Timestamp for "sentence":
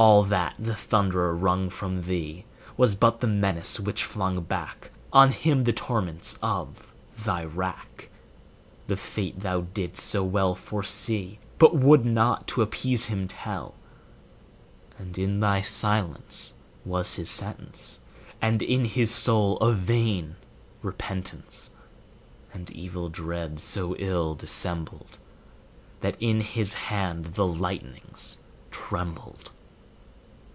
17.28-17.98